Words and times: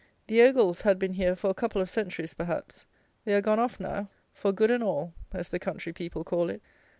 The 0.25 0.41
Ogles 0.41 0.81
had 0.81 0.97
been 0.97 1.13
here 1.13 1.35
for 1.35 1.51
a 1.51 1.53
couple 1.53 1.79
of 1.79 1.87
centuries 1.87 2.33
perhaps. 2.33 2.87
They 3.23 3.35
are 3.35 3.41
gone 3.41 3.59
off 3.59 3.79
now, 3.79 4.09
"for 4.33 4.51
good 4.51 4.71
and 4.71 4.83
all," 4.83 5.13
as 5.31 5.49
the 5.49 5.59
country 5.59 5.93
people 5.93 6.23
call 6.23 6.49
it. 6.49 6.63